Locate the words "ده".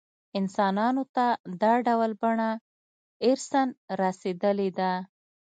4.79-4.91